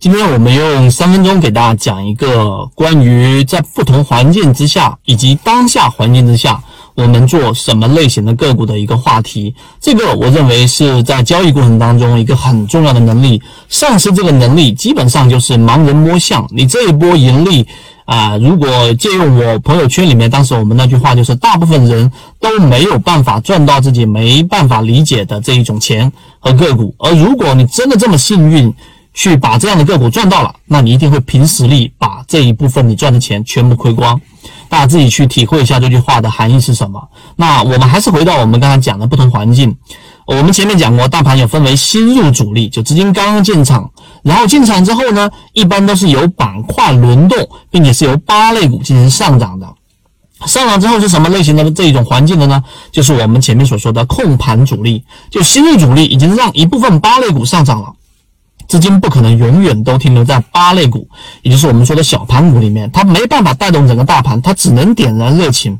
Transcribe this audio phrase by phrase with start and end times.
[0.00, 6.58] 今天我们用三分钟给大家讲一个关于在不同环境之下以及当下环境之下，
[6.94, 9.54] 我们做什么类型的个股的一个话题。
[9.78, 13.42] 这个我认为是在交易过程当中一个很重要的能力。
[13.68, 16.48] 丧失这个能力，基本上就是盲人摸象。
[16.50, 17.66] 你这一波盈利
[18.06, 22.10] 啊，如果借用我朋友圈里面当时我们那句话，就是大部分人
[22.40, 26.94] 都没有办法赚到自己没办法理解的这一种钱和个股。
[27.00, 28.74] 而如果你真的这么幸运，
[29.20, 34.18] 去把这样的个股赚到了，那你一定会凭实力把这一部分你赚的钱全部亏光。
[34.66, 37.06] 大家自己去体会一下这句话的含义是什么。
[37.36, 39.76] 那我们还是回到我们刚才讲的不同环境。
[40.26, 43.90] 我们前面讲过，大盘有分为新入主力，就资金刚刚进场，
[44.22, 49.68] 然后进场之后呢，一般都是由板块轮动，并且是由八类股进行上涨的。
[50.46, 52.64] 上涨之后是什么类型的这一种环境的呢？
[52.90, 57.92] 就是我们前面所说的控盘主力，就新入主力已经让一部分八类股上涨了。
[58.70, 61.08] 资金不可能永远都停留在八类股，
[61.42, 65.76] 也就是我们说的小盘股里面，它没办法带动整个大盘，它只能点燃热情，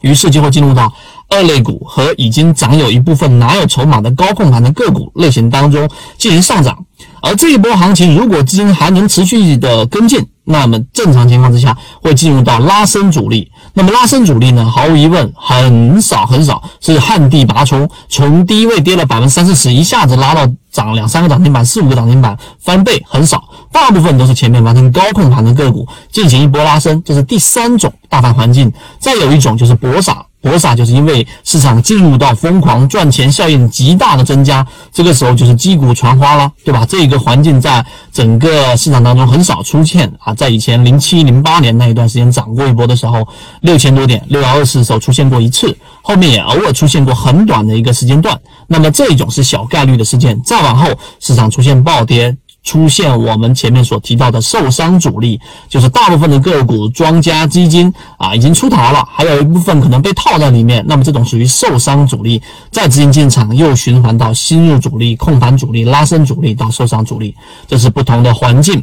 [0.00, 0.90] 于是就会进入到
[1.28, 5.86] 二类股和已经涨有一部分拿有筹码的高控盘的个股类型当中
[6.16, 6.86] 进行上涨。
[7.20, 13.52] 而这一波行情，如果资金还能持续的跟进，那么正常情况之下会进入到拉升阻力。
[13.74, 20.50] 那么拉升阻力呢，毫无疑问很少很少是旱地拔葱，从低位跌了百分之三四十，一下子拉到。
[20.72, 28.70] 涨两三个涨停板，四五个涨停板翻倍很少，大部分都是前面完成高控盘的个股进行一波拉升，这是第三种大盘环境。
[28.98, 36.86] 再有一种就是博傻，博傻就是因为市场进入到疯狂赚钱效应极大的增加，这个时候就是击鼓传花了，对吧？
[36.88, 43.26] 这个环境在整个市场当中很少出现啊，在以前零七零八年那一段时间涨过一波的时候，
[43.62, 48.38] 六千多点六幺二四的时候出现过一次，后面也偶尔出现过很短的一个时间段。
[48.68, 52.36] 那么这种是小概率的事件，再往后市场出现暴跌，
[52.66, 60.84] 出现我们前面所提到的受伤主力，就是大部分的个股庄家基金啊已经出逃了，还有一部分可能被套在里面。
[60.84, 62.42] 那么这种属于受伤主力，
[62.72, 67.36] 再资金进场又循环到新入主力、控盘主力、拉升主力到受伤主力，
[67.68, 68.82] 这是不同的环境，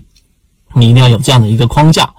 [0.73, 2.09] 你一定要有这样的一个框架。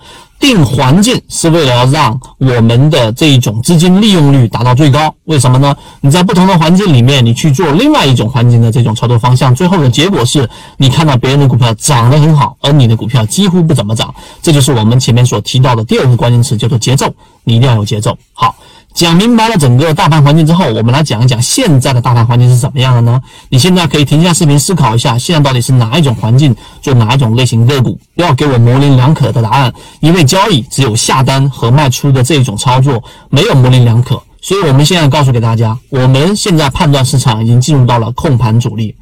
[0.44, 5.74] 定环境是为了让我们的这一种资金利用率达到最高，为什么呢？
[6.02, 10.46] 你在不同的环境里面，你去做另外一种环境的这种操作方向，最后的结果是
[10.76, 17.10] 你看到别人的股票涨得很好，而你的股票几乎不怎么涨，这就是我们前面所提到的第二个关键词，叫做节奏，
[17.44, 18.14] 你一定要有节奏。
[18.34, 18.54] 好。
[18.94, 23.20] 讲明白了整个大盘环境之后，我们来讲一讲现在的大盘环境是怎么样的呢？
[23.48, 27.98] 你现在可以停下视频思考一下，现在到底是哪一种环境做哪一种类型个股？
[28.14, 34.22] 不要给我模棱两可的答案，因为交易只有下单和卖出的这种操作，没有模棱两可。
[34.40, 38.94] 所以我们现在告诉给大家，我们现在判断市场已经进入到了控盘主力。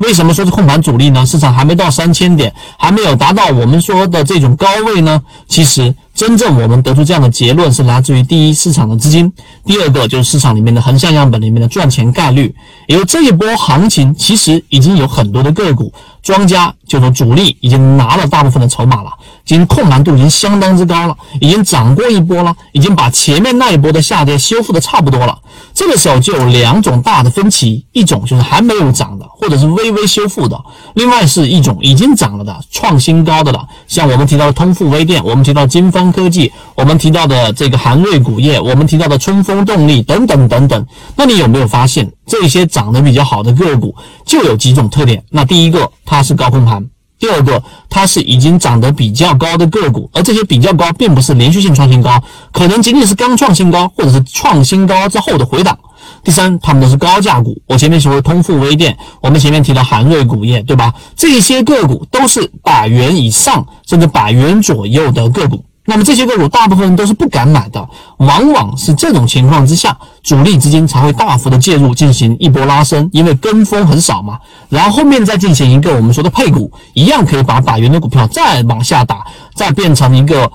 [0.00, 1.24] 为什么说是控盘主力呢？
[1.24, 5.22] 市场还没到三千点，还没有达到我们说的这种高位呢？
[5.46, 5.94] 其实。
[6.16, 9.30] 真正我们得出这样的结论是来自于第一市场的资金，
[9.66, 12.54] 第二个就是市场里面的横向样本里面的赚钱概率。
[12.86, 19.10] 因为这一波行情其实已经有很多的个股庄家，就说主力已经拿了大部分的筹码了，
[19.44, 25.38] 已经控盘度已经相当之高了，已经涨过一波了，已经把前面那一波的下跌修复的差不多了。
[25.74, 30.56] 这个时候就有两种大的分歧，一种就是还没有涨的，或者是微微修复的；
[30.94, 33.62] 另外是一种已经涨了的，创新高的了。
[33.86, 40.86] 像我们提到的通富微电，我们提到金科技，我们提到的这个韩瑞钴业，我们提到的春风动力等等等等，
[41.16, 43.94] 那你有没有发现这些涨得比较好的个股
[44.24, 45.22] 就有几种特点？
[45.30, 46.82] 那第一个，它是高空盘；
[47.18, 52.22] 第二个，它是已经涨得比较高的个股，而这些比较高并不是连续性创新高，
[52.52, 55.78] 可能仅仅是刚创新高或者是创新高之后的回档。
[56.22, 57.60] 第三，他们都是高价股。
[57.66, 60.92] 我前面说通富微电，我们前面提到韩瑞钴业，对吧？
[61.16, 65.64] 这些个股都是百元以上甚至百元左右的个股。
[65.86, 67.88] 那么这些个股大部分人都是不敢买的，
[68.18, 74.38] 往往是这种情况之下，主力资金才会大幅的介入进行一波拉升，因为跟风很少嘛。
[74.68, 79.24] 然后后面再进行一个我们说的配股，一样可以把百元的股票再往下打，
[79.54, 80.50] 再变成一个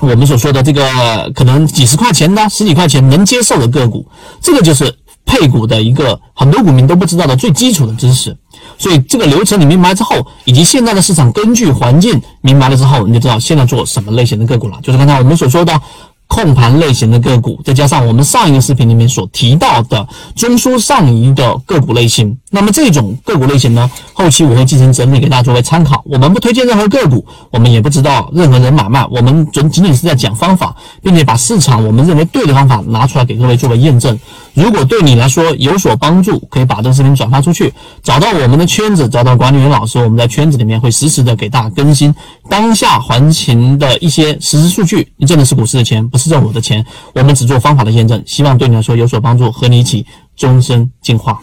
[0.00, 4.08] 我们所说的这个可能几十块钱的、十几块钱能接受的个股，
[4.40, 4.92] 这个就是
[5.26, 8.34] 配股的一个很多股民都不知道的最基础的知识。
[8.78, 14.78] 所以这个流程你明白之后，以及现在的市场根据环境明白了之后，你就知道现在做什么类型的个股了。
[14.82, 15.80] 就是刚才我们所说的
[16.26, 22.36] 控盘类型的个股，再加上我们上一个视频里面所提到的中枢上移的个股类型。
[22.50, 26.02] 那么这种个股类型呢，后期我会进行整理给大家作为参考。
[26.06, 34.18] 我们不推荐任何个股，我们也不知道任何人买卖，我们仅仅仅是在讲方法，并且把市场我们认为对的方法拿出来给各位作为验证。
[34.54, 37.72] 如果对你来说有所帮助，可以把这个视频转发出去，
[38.02, 42.14] 找到我们的圈子，找到管理员老师，我们在圈子里面会实时的给大家更新
[42.48, 45.12] 当下行情的一些实时数据。
[45.16, 46.84] 你挣的是股市的钱，不是挣我的钱，
[47.14, 50.06] 我们只做方法的验证，希望对你来说有所帮助，和你一起
[50.36, 51.40] 终身进化。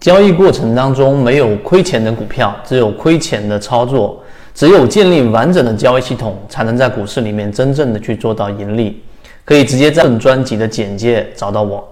[0.00, 4.20] 交易过程当中没有亏钱的股票，只有亏钱的操作。
[4.54, 9.00] 只有建立完整的交易系统，才能在股市里面真正的去做到盈利。
[9.44, 11.91] 可以直接在本专辑的简介找到我。